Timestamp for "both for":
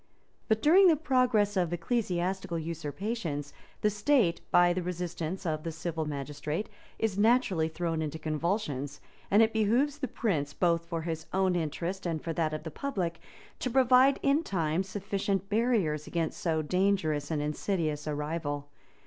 10.55-11.03